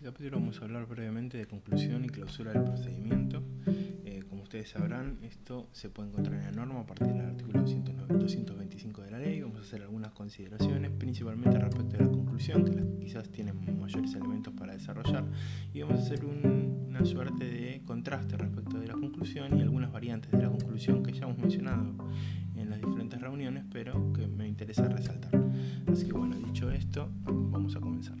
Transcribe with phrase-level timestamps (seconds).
[0.00, 3.42] este capítulo vamos a hablar brevemente de conclusión y clausura del procedimiento.
[4.06, 7.60] Eh, como ustedes sabrán, esto se puede encontrar en la norma a partir del artículo
[7.60, 9.42] 225 de la ley.
[9.42, 14.54] Vamos a hacer algunas consideraciones, principalmente respecto de la conclusión, que quizás tienen mayores elementos
[14.54, 15.26] para desarrollar.
[15.74, 20.30] Y vamos a hacer una suerte de contraste respecto de la conclusión y algunas variantes
[20.30, 22.08] de la conclusión que ya hemos mencionado
[22.56, 25.38] en las diferentes reuniones, pero que me interesa resaltar.
[25.92, 28.16] Así que bueno, dicho esto, vamos a comenzar.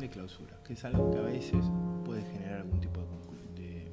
[0.00, 1.64] De clausura, que es algo que a veces
[2.04, 3.00] puede generar algún tipo
[3.56, 3.88] de,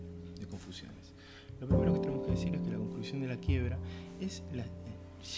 [0.50, 1.14] confusiones.
[1.60, 3.78] Lo primero que tenemos que decir es que la conclusión de la quiebra
[4.20, 4.64] es la,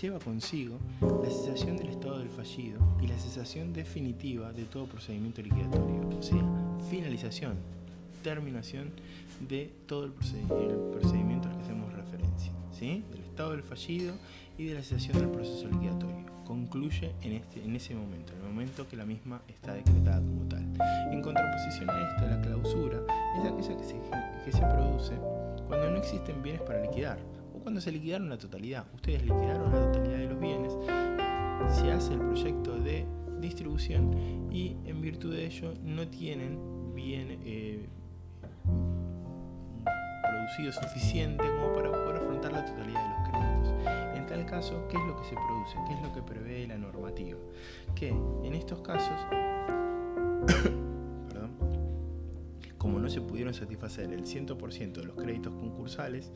[0.01, 5.41] lleva consigo la cesación del estado del fallido y la cesación definitiva de todo procedimiento
[5.41, 6.43] liquidatorio, o sea,
[6.89, 7.55] finalización,
[8.23, 8.91] terminación
[9.47, 13.03] de todo el procedimiento al que hacemos referencia, ¿sí?
[13.11, 14.13] del estado del fallido
[14.57, 18.87] y de la cesación del proceso liquidatorio concluye en, este, ese momento, en el momento
[18.89, 20.65] que la misma está decretada como tal.
[21.11, 23.03] En contraposición a esto, la clausura
[23.37, 25.13] es aquella que se, produce
[25.67, 27.19] cuando no existen bienes para liquidar
[27.53, 28.83] o cuando se liquidaron la totalidad.
[28.95, 30.73] Ustedes liquidaron la totalidad de los bienes,
[31.71, 33.05] se hace el proyecto de
[33.39, 37.87] distribución y en virtud de ello no tienen bien eh,
[40.23, 43.29] producido suficiente como para afrontar la totalidad de los
[44.45, 45.77] caso, ¿qué es lo que se produce?
[45.87, 47.39] ¿Qué es lo que prevé la normativa?
[47.95, 49.17] Que en estos casos,
[52.77, 56.31] como no se pudieron satisfacer el 100% de los créditos concursales,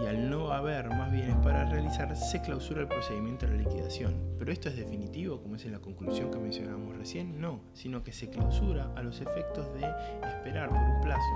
[0.00, 4.14] y al no haber más bienes para realizar, se clausura el procedimiento de la liquidación.
[4.38, 8.12] Pero esto es definitivo, como es en la conclusión que mencionábamos recién, no, sino que
[8.12, 9.86] se clausura a los efectos de
[10.26, 10.91] esperar por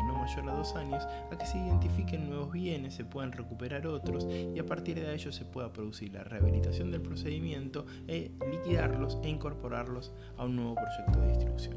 [0.06, 4.26] no mayor a dos años a que se identifiquen nuevos bienes, se puedan recuperar otros
[4.26, 9.28] y a partir de ello se pueda producir la rehabilitación del procedimiento e liquidarlos e
[9.28, 11.76] incorporarlos a un nuevo proyecto de distribución.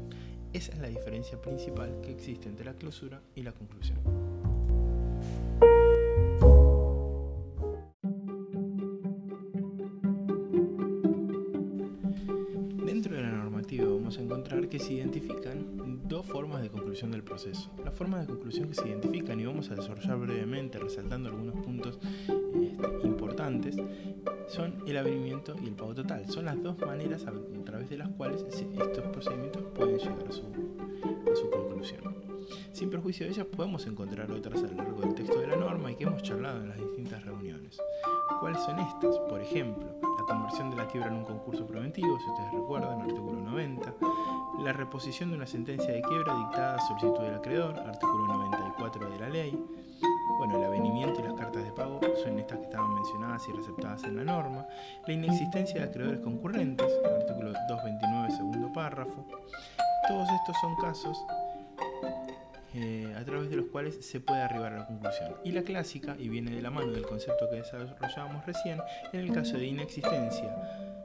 [0.52, 4.39] Esa es la diferencia principal que existe entre la clausura y la conclusión.
[14.18, 17.70] Encontrar que se identifican dos formas de conclusión del proceso.
[17.84, 21.98] Las formas de conclusión que se identifican, y vamos a desarrollar brevemente resaltando algunos puntos
[22.28, 23.76] este, importantes,
[24.48, 26.28] son el avenimiento y el pago total.
[26.28, 27.32] Son las dos maneras a,
[27.64, 32.14] través de las cuales estos procedimientos pueden llegar a su, a su conclusión.
[32.72, 35.92] Sin perjuicio de ellas, podemos encontrar otras a lo largo del texto de la norma
[35.92, 37.78] y que hemos charlado en las distintas reuniones.
[38.40, 39.18] ¿Cuáles son estas?
[39.28, 39.86] Por ejemplo,
[40.30, 43.94] conversión de la quiebra en un concurso preventivo, si ustedes recuerdan, artículo 90,
[44.60, 49.18] la reposición de una sentencia de quiebra dictada a solicitud del acreedor, artículo 94 de
[49.18, 49.66] la ley,
[50.38, 54.04] bueno, el avenimiento y las cartas de pago son estas que estaban mencionadas y receptadas
[54.04, 54.66] en la norma,
[55.06, 59.26] la inexistencia de acreedores concurrentes, artículo 229, segundo párrafo,
[60.06, 61.18] todos estos son casos
[62.74, 65.34] eh, a través de los cuales se puede arribar a la conclusión.
[65.44, 68.80] Y la clásica, y viene de la mano del concepto que desarrollábamos recién,
[69.12, 70.54] en el caso de inexistencia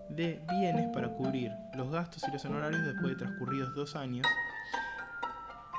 [0.09, 4.25] de bienes para cubrir los gastos y los honorarios después de transcurridos dos años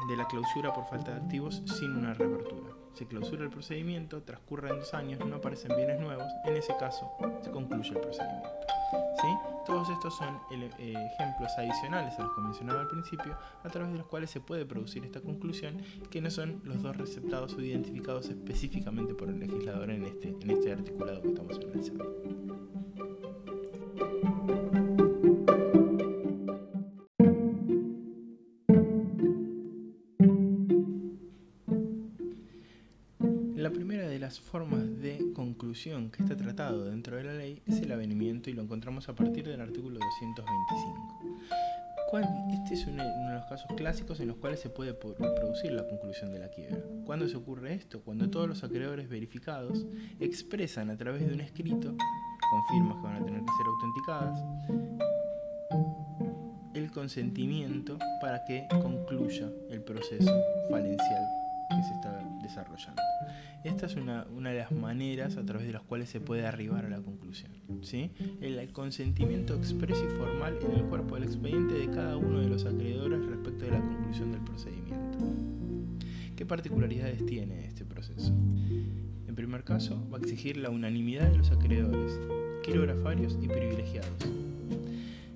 [0.09, 2.73] de la clausura por falta de activos sin una reapertura.
[2.95, 7.11] Se clausura el procedimiento, transcurren dos años, no aparecen bienes nuevos, en ese caso
[7.43, 8.49] se concluye el procedimiento.
[9.21, 9.56] ¿Sí?
[9.67, 13.99] Todos estos son eh, ejemplos adicionales a los que mencionaba al principio, a través de
[13.99, 18.29] los cuales se puede producir esta conclusión, que no son los dos receptados o identificados
[18.29, 22.17] específicamente por el legislador en este, en este articulado que estamos analizando.
[35.77, 39.47] Que está tratado dentro de la ley es el avenimiento y lo encontramos a partir
[39.47, 41.37] del artículo 225.
[42.51, 46.33] Este es uno de los casos clásicos en los cuales se puede producir la conclusión
[46.33, 46.79] de la quiebra.
[47.05, 48.01] ¿Cuándo se ocurre esto?
[48.01, 49.85] Cuando todos los acreedores verificados
[50.19, 54.45] expresan a través de un escrito, con firmas que van a tener que ser autenticadas,
[56.73, 60.33] el consentimiento para que concluya el proceso
[60.71, 63.03] falencial que se está desarrollando.
[63.65, 66.89] Esta es una, de las maneras a través de las cuales se puede arribar a
[66.89, 67.51] la conclusión.
[67.83, 68.13] ¿sí?
[68.41, 72.65] El consentimiento expreso y formal en el cuerpo del expediente de cada uno de los
[72.65, 75.19] acreedores respecto de la conclusión del procedimiento.
[76.37, 78.33] ¿Qué particularidades tiene este proceso?
[79.27, 82.21] En primer caso, va a exigir la unanimidad de los acreedores,
[82.63, 84.13] quirografarios y privilegiados.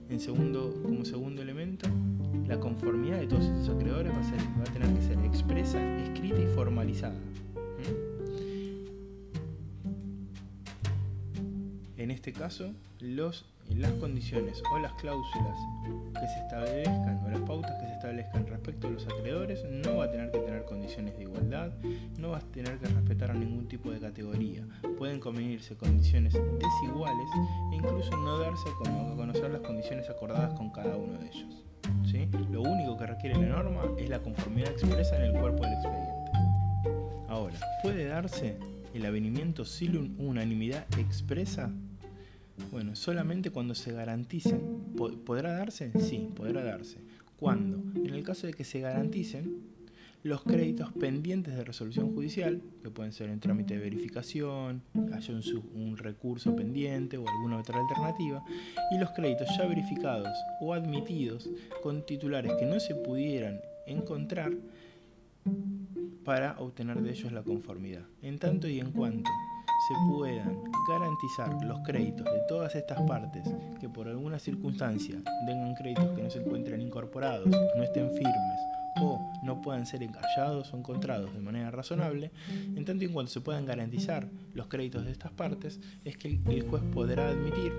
[0.09, 1.88] En segundo, como segundo elemento,
[2.50, 6.47] La conformidad de todos estos acreedores va a, ser, tener que ser expresa, escrita y
[6.49, 7.14] formalizada.
[11.97, 13.44] En este caso, las
[14.00, 15.56] condiciones o las cláusulas
[16.12, 20.06] que se establezcan o las pautas que se establezcan respecto a los acreedores no va
[20.06, 21.70] a tener que tener condiciones de igualdad,
[22.19, 24.67] no va a tener que respetar a ningún tipo de categoría.
[24.99, 27.29] Pueden convenirse condiciones desiguales
[27.70, 31.70] e incluso no darse a conocer las condiciones acordadas con cada uno de ellos.
[32.05, 32.29] ¿Sí?
[32.50, 36.31] Lo único que requiere la norma es la conformidad expresa en el cuerpo del expediente.
[37.29, 38.59] Ahora, ¿puede darse
[38.94, 41.71] el avenimiento sin unanimidad expresa
[42.71, 44.94] bueno, solamente cuando se garanticen.
[44.97, 45.93] ¿Podrá darse?
[45.99, 46.99] Sí, podrá darse.
[47.37, 47.83] ¿Cuándo?
[47.97, 49.62] En el caso de que se garanticen
[50.23, 54.83] los créditos pendientes de resolución judicial, que pueden ser en trámite de verificación,
[55.13, 55.43] haya un,
[55.75, 58.45] un, recurso pendiente o alguna otra alternativa,
[58.91, 61.49] y los créditos ya verificados o admitidos
[61.83, 64.53] con titulares que no se pudieran encontrar
[66.25, 68.03] para obtener de ellos la conformidad.
[68.23, 69.31] En tanto y en cuanto
[69.89, 73.49] se puedan garantizar los créditos de todas estas partes
[73.81, 79.33] que por alguna circunstancia tengan créditos que no se encuentren incorporados, no estén firmes o
[79.43, 83.41] no puedan ser hallados o encontrados de manera razonable, en tanto y en cuanto se
[83.41, 87.73] puedan garantizar los créditos de estas partes, es que el juez podrá admitir,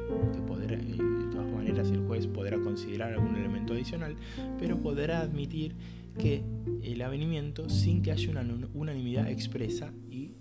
[0.47, 4.15] podrá, de todas maneras el juez podrá considerar algún elemento adicional,
[4.59, 5.75] pero podrá admitir
[6.17, 6.43] que
[6.83, 8.43] el avenimiento sin que haya una
[8.73, 9.91] unanimidad expresa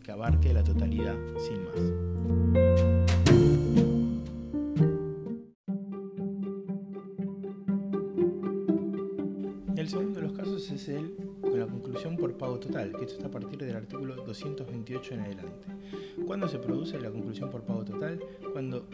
[0.03, 3.10] que abarque la totalidad sin más.
[12.61, 15.67] Total, que esto está a partir del artículo 228 en adelante.
[16.27, 18.21] ¿Cuándo se produce la conclusión por pago total?
[18.53, 18.85] Cuando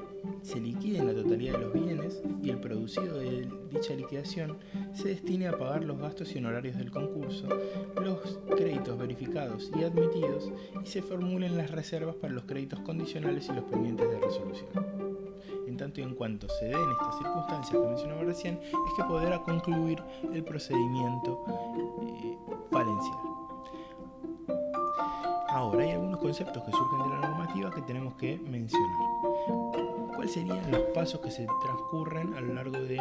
[0.42, 4.56] se liquide la totalidad de los bienes y el producido de dicha liquidación
[4.94, 7.48] se destine a pagar los gastos y honorarios del concurso,
[8.02, 10.50] los créditos verificados y admitidos
[10.82, 14.69] y se formulen las reservas para los créditos condicionales y los pendientes de resolución.
[15.66, 19.42] En tanto y en cuanto se den estas circunstancias que mencionaba recién, es que podrá
[19.42, 20.02] concluir
[20.32, 21.44] el procedimiento
[26.26, 28.99] conceptos que surgen de la normativa que tenemos que mencionar.
[30.12, 33.00] ¿Cuáles serían los pasos que se transcurren a lo largo del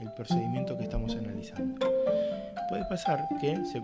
[0.00, 1.86] el procedimiento que estamos analizando?
[2.68, 3.80] Puede pasar que se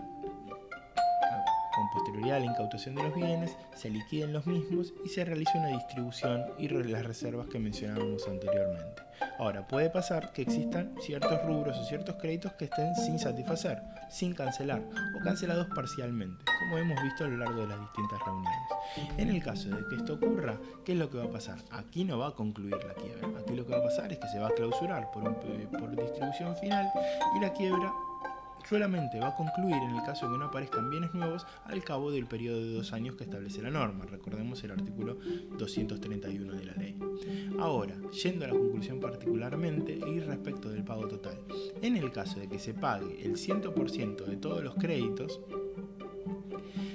[1.95, 5.69] posterioridad a la incautación de los bienes, se liquiden los mismos y se realice una
[5.69, 9.03] distribución y las reservas que mencionábamos anteriormente.
[9.39, 13.81] Ahora, puede pasar que existan ciertos rubros o ciertos créditos que estén sin satisfacer,
[14.11, 14.83] sin cancelar
[15.17, 18.59] o cancelados parcialmente, como hemos visto a lo largo de las distintas reuniones.
[19.17, 21.59] En el caso de que esto ocurra, ¿qué es lo que va a pasar?
[21.71, 23.41] Aquí no va a concluir la quiebra.
[23.41, 26.57] Aquí lo que va a pasar es que se va a clausurar por, por distribución
[26.57, 26.91] final
[27.37, 27.93] y la quiebra
[28.69, 32.11] solamente va a concluir en el caso de que no aparezcan bienes nuevos al cabo
[32.11, 34.07] del periodo de dos años que establece la norma.
[34.07, 35.19] Recordemos el artículo
[35.59, 36.99] 231 de la ley.
[37.59, 41.39] Ahora, yendo a la conclusión particularmente y respecto del pago total.
[41.83, 45.41] En el caso de que se pague el 100% de todos los créditos,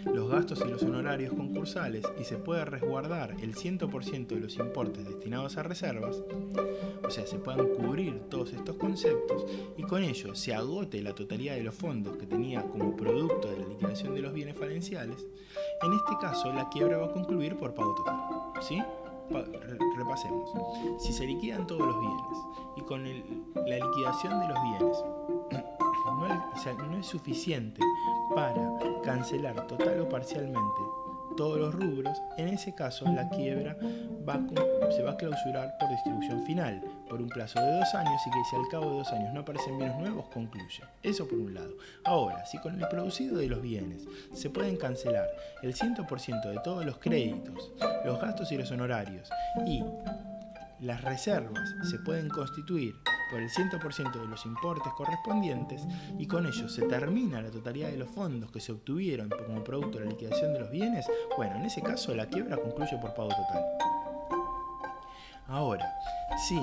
[0.06, 5.06] los gastos y los honorarios concursales y se pueda resguardar el 100% de los importes
[5.06, 6.24] destinados a reservas,
[7.04, 9.46] o sea, se puedan cubrir todos estos conceptos
[9.78, 13.58] y con ello se agote la totalidad de los fondos que tenía como producto de
[13.58, 15.26] la liquidación de los bienes falenciales,
[15.82, 18.20] en este caso la quiebra va a concluir por pago total.
[18.62, 18.82] ¿Sí?
[19.96, 20.50] repasemos.
[20.98, 22.38] Si se liquidan todos los bienes
[22.78, 25.04] y con la liquidación de los bienes
[26.90, 27.82] no es suficiente
[28.36, 30.82] para cancelar total o parcialmente
[31.40, 33.78] todos los rubros, en ese caso la quiebra
[34.92, 38.44] se va a clausurar por distribución final, por un plazo de dos años y que
[38.50, 40.84] si al cabo de dos años no aparecen bienes nuevos, concluye.
[41.02, 41.78] Eso por un lado.
[42.04, 45.30] Ahora, si con el producido de los bienes se pueden cancelar
[45.64, 47.72] el 100% de todos los créditos,
[48.04, 49.30] los gastos y los honorarios
[49.66, 49.82] y
[50.82, 52.96] las reservas se pueden constituir
[53.30, 55.86] por el 100% de los importes correspondientes
[56.18, 60.00] y con ello se termina la totalidad de los fondos que se obtuvieron como producto
[60.00, 61.06] de la liquidación de los bienes,
[61.38, 63.66] bueno, en ese caso la quiebra concluye por pago total.
[65.48, 65.92] Ahora,
[66.48, 66.60] si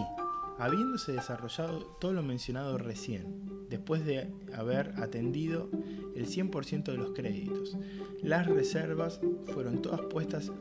[0.59, 5.69] habiéndose desarrollado todo lo mencionado recién, después de haber atendido
[6.15, 7.77] el 100% de los créditos,
[8.23, 9.21] las reservas
[9.53, 10.53] fueron todas puestas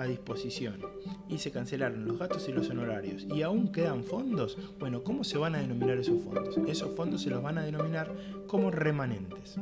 [0.00, 0.80] a disposición
[1.28, 5.38] y se cancelaron los gastos y los honorarios y aún quedan fondos, bueno, ¿cómo se
[5.38, 6.58] van a denominar esos fondos?
[6.66, 8.14] Esos fondos se los van a denominar
[8.46, 9.56] como remanentes.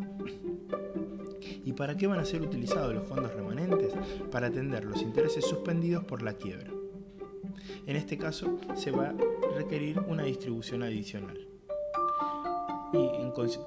[1.64, 3.92] ¿Y para qué van a ser utilizados los fondos remanentes?
[4.30, 6.71] Para atender los intereses suspendidos por la quiebra.
[7.87, 9.14] En este caso se va a
[9.57, 11.38] requerir una distribución adicional.
[12.95, 13.09] y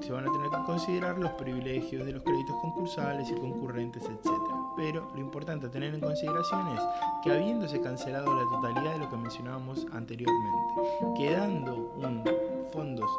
[0.03, 4.30] se van a tener que considerar los privilegios de los créditos concursales y concurrentes, etc.
[5.13, 6.81] Lo importante a tener en consideración es
[7.23, 10.73] que habiéndose cancelado la totalidad de lo que mencionábamos anteriormente,
[11.17, 11.93] quedando
[12.71, 13.09] fondos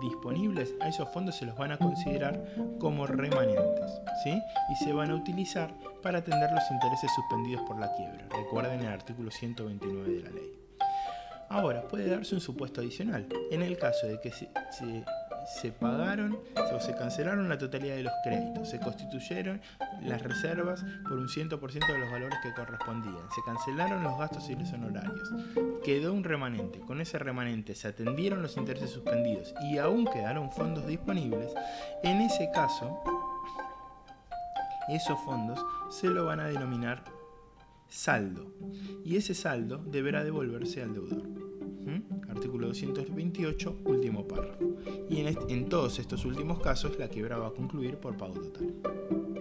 [0.00, 2.42] disponibles, a esos fondos se los van a considerar
[2.78, 4.40] como remanentes, ¿sí?
[4.70, 8.26] Y se van a utilizar para atender los intereses suspendidos por la quiebra.
[8.30, 10.52] Recuerden el artículo 129 de la ley.
[11.50, 13.26] Ahora, puede darse un supuesto adicional.
[13.50, 14.48] En el caso de que se
[15.78, 16.38] pagaron
[16.72, 19.60] o se cancelaron la totalidad de los créditos, se constituyeron
[20.02, 24.56] las reservas por un 100% de los valores que correspondían, se cancelaron los gastos y
[24.56, 25.30] los honorarios,
[25.84, 30.86] quedó un remanente, con ese remanente se atendieron los intereses suspendidos y aún quedaron fondos
[30.86, 31.52] disponibles,
[32.02, 33.02] en ese caso
[34.88, 37.04] esos fondos se lo van a denominar
[37.88, 38.52] saldo.
[39.04, 41.40] Y ese saldo deberá devolverse al deudor
[42.30, 44.64] artículo 228, último párrafo.
[45.08, 49.39] Y en, todos estos últimos casos la quiebra va a concluir por pago total.